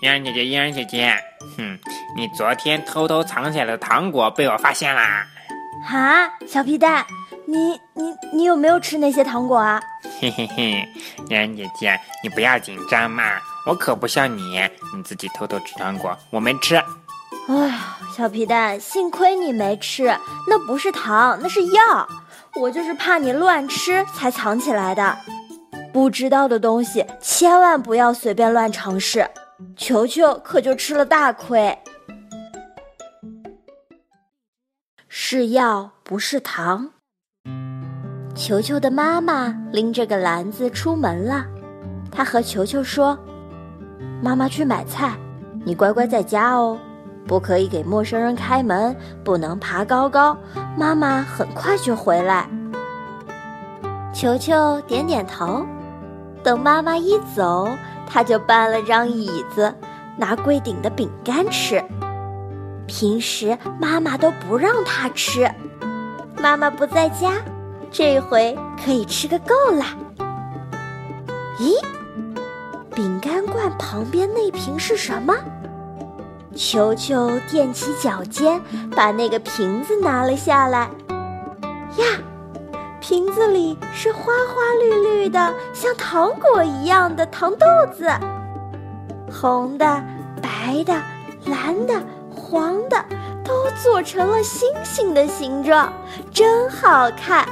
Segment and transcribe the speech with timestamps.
[0.00, 1.12] 嫣然姐姐，嫣然姐姐，
[1.56, 1.76] 哼，
[2.16, 5.26] 你昨天偷偷藏起来的糖果被我发现啦！
[5.90, 7.04] 啊，小皮蛋，
[7.46, 9.82] 你你你有没有吃那些糖果啊？
[10.20, 10.88] 嘿嘿嘿，
[11.28, 13.24] 嫣然姐姐，你不要紧张嘛，
[13.66, 14.60] 我可不像你，
[14.94, 16.76] 你自己偷偷吃糖果，我没吃。
[17.48, 20.04] 哎呀，小皮蛋，幸亏你没吃，
[20.48, 22.08] 那不是糖，那是药。
[22.54, 25.18] 我就是怕你乱吃才藏起来的。
[25.92, 29.28] 不知道的东西千万不要随便乱尝试，
[29.76, 31.76] 球球可就吃了大亏。
[35.08, 36.90] 是药不是糖。
[38.36, 41.44] 球球的妈妈拎着个篮子出门了，
[42.12, 43.18] 她和球球说
[44.22, 45.18] ：“妈妈去买菜，
[45.64, 46.78] 你乖乖在家哦，
[47.26, 50.38] 不可以给陌生人开门，不能爬高高。
[50.76, 52.48] 妈妈很快就回来。”
[54.14, 55.66] 球球点点头。
[56.44, 57.68] 等妈妈一走，
[58.10, 59.72] 他就搬了张椅子，
[60.16, 61.84] 拿柜顶的饼干吃。
[62.86, 65.48] 平时妈妈都不让他吃，
[66.40, 67.34] 妈妈不在家，
[67.90, 69.94] 这回可以吃个够啦。
[71.58, 71.74] 咦，
[72.94, 75.34] 饼干罐旁边那瓶是什么？
[76.54, 78.60] 球球踮起脚尖，
[78.96, 80.88] 把那个瓶子拿了下来。
[81.98, 82.04] 呀！
[83.00, 88.10] 瓶子里是花花绿绿的，像糖果一样的糖豆子，
[89.30, 90.02] 红的、
[90.42, 90.94] 白的、
[91.46, 91.94] 蓝的、
[92.30, 93.04] 黄的，
[93.44, 95.92] 都做成了星星的形状，
[96.32, 97.46] 真好看。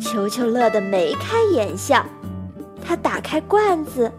[0.00, 2.04] 球球乐得眉开眼笑，
[2.84, 4.10] 他打开罐子，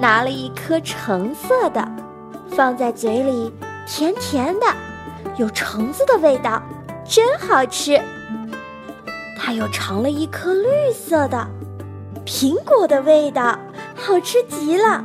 [0.00, 1.86] 拿了一颗橙色的，
[2.50, 3.52] 放在嘴里，
[3.86, 4.66] 甜甜的，
[5.36, 6.60] 有橙子的味道，
[7.04, 8.00] 真好吃。
[9.38, 11.46] 他又尝了一颗绿色的，
[12.24, 13.58] 苹果的味道，
[13.94, 15.04] 好吃极了。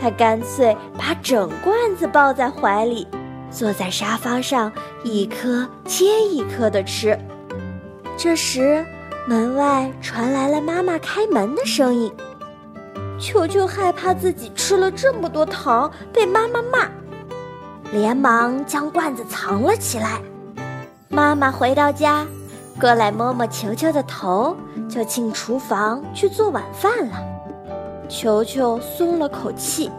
[0.00, 3.06] 他干脆把整罐子抱在怀里，
[3.50, 4.70] 坐在沙发上，
[5.02, 7.18] 一颗接一颗的吃。
[8.16, 8.84] 这时，
[9.26, 12.12] 门外传来了妈妈开门的声音。
[13.18, 16.86] 球球害怕自己吃了这么多糖被妈妈骂，
[17.92, 20.20] 连忙将罐子藏了起来。
[21.08, 22.26] 妈妈回到家。
[22.78, 24.54] 过来摸摸球球的头，
[24.86, 27.16] 就进厨房去做晚饭了。
[28.06, 29.90] 球球松了口气，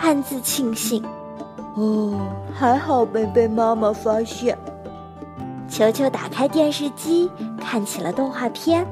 [0.00, 1.04] 暗自庆幸
[1.74, 2.14] ：“哦，
[2.54, 4.56] 还好没被妈妈发现。”
[5.68, 7.28] 球球打开电视机，
[7.60, 8.86] 看起了动画片。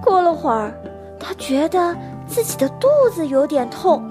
[0.00, 0.72] 过了会儿，
[1.18, 1.96] 他觉得
[2.28, 4.08] 自己的肚子有点痛，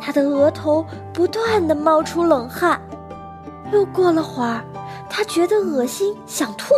[0.00, 2.80] 他的额头不断的冒出冷汗。
[3.72, 4.64] 又过了会儿，
[5.08, 6.74] 他觉得恶心，想吐。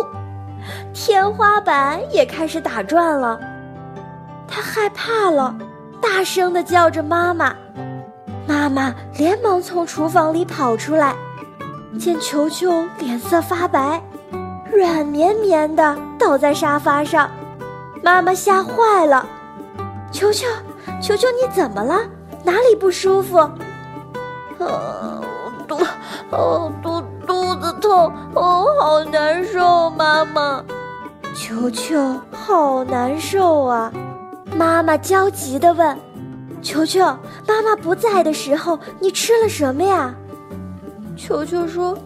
[1.00, 3.38] 天花板也开始打转了，
[4.48, 5.56] 他害怕了，
[6.02, 7.54] 大声的叫着妈妈。
[8.48, 11.14] 妈妈连忙从厨房里跑出来，
[12.00, 14.02] 见球球脸色发白，
[14.72, 17.30] 软绵绵的倒在沙发上，
[18.02, 19.24] 妈妈吓坏了。
[20.10, 20.48] 球球，
[21.00, 22.00] 球球，你怎么了？
[22.42, 23.38] 哪里不舒服？
[23.38, 23.52] 啊，
[25.68, 25.78] 肚，
[26.30, 30.64] 哦，肚肚子痛，哦，好难受，妈妈。
[31.48, 33.90] 球球好难受啊！
[34.54, 35.98] 妈妈焦急地问
[36.60, 37.00] ：“球球，
[37.46, 40.14] 妈妈不在的时候，你吃了什么呀？”
[41.16, 41.96] 球球说：“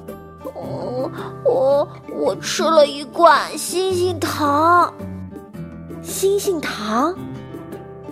[0.54, 1.10] 我
[1.44, 4.94] 我我吃了一罐星星糖。”
[6.04, 7.12] 星星糖！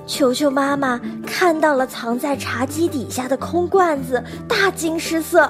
[0.09, 5.49] 球球妈妈看到了藏在茶几底下的空罐子，大惊失色：“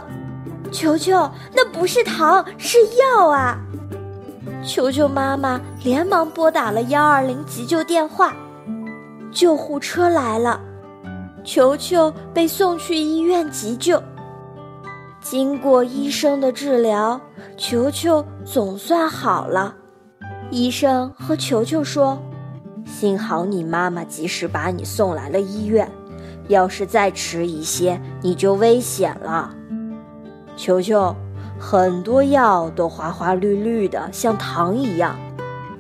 [0.71, 1.13] 球球，
[1.55, 2.77] 那不是糖，是
[3.17, 3.57] 药啊！”
[4.63, 8.35] 球球妈妈连忙拨打了幺二零急救电话，
[9.33, 10.61] 救护车来了，
[11.43, 14.03] 球球被送去医院急救。
[15.23, 17.19] 经过医生的治疗，
[17.57, 19.75] 球球总算好了。
[20.51, 22.19] 医生和球球说
[22.85, 25.91] ：“幸好你妈妈及时把你送来了医院，
[26.49, 29.55] 要是再迟一些，你就危险了。”
[30.55, 31.17] 球球。
[31.61, 35.15] 很多药都花花绿绿的，像糖一样。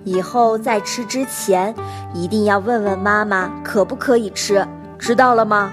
[0.04, 1.74] 以后在吃之前，
[2.12, 4.66] 一定要问问妈妈可不可以吃，
[4.98, 5.72] 知道了吗？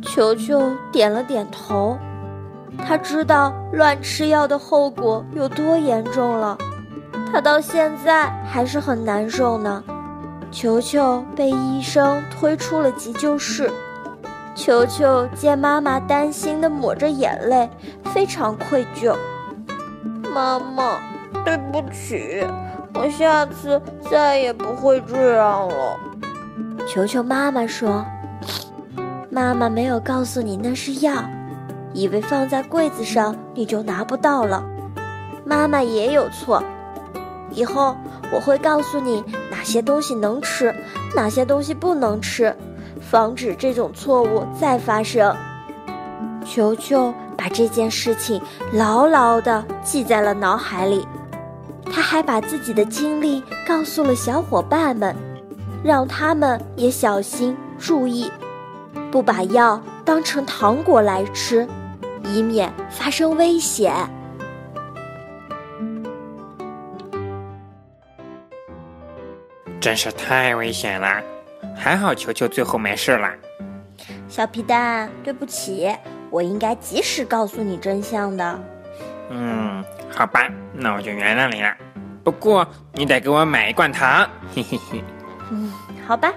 [0.00, 1.98] 球球点了点头。
[2.86, 6.56] 他知道乱吃药的后果有多严重了，
[7.32, 9.82] 他到现在还是很难受呢。
[10.52, 13.70] 球球被医生推出了急救室。
[14.58, 17.70] 球球见妈妈担心的抹着眼泪，
[18.12, 19.16] 非常愧疚。
[20.34, 20.98] 妈妈，
[21.44, 22.44] 对不起，
[22.92, 25.96] 我下次再也不会这样了。
[26.88, 28.04] 球球妈妈说
[29.30, 31.12] ：“妈妈没有告诉你那是药，
[31.92, 34.64] 以为放在柜子上你就拿不到了。
[35.44, 36.60] 妈妈也有错，
[37.52, 37.96] 以后
[38.32, 39.22] 我会告诉你
[39.52, 40.74] 哪些东西能吃，
[41.14, 42.54] 哪些东西不能吃，
[43.10, 45.34] 防止这种错误再发生。
[46.44, 48.40] 球球把这件事情
[48.72, 51.06] 牢牢地记在了脑海里，
[51.92, 55.14] 他还把自己的经历告诉了小伙伴们，
[55.82, 58.30] 让他们也小心注意。
[59.10, 61.66] 不把药当成糖果来吃，
[62.24, 63.94] 以免发生危险。
[69.80, 71.22] 真是太危险了，
[71.78, 73.30] 还好球球最后没事了。
[74.28, 75.88] 小皮蛋，对不起，
[76.28, 78.60] 我应该及时告诉你真相的。
[79.30, 81.74] 嗯，好吧，那我就原谅你了。
[82.24, 85.02] 不过你得给我买一罐糖，嘿嘿嘿。
[85.50, 85.72] 嗯，
[86.06, 86.32] 好吧。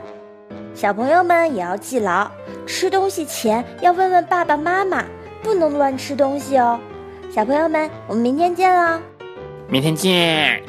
[0.74, 2.32] 小朋友们也要记牢，
[2.66, 5.04] 吃东西前要问问爸爸妈妈，
[5.44, 6.80] 不能乱吃东西哦。
[7.30, 9.00] 小朋友们，我们明天见喽！
[9.68, 10.64] 明天见。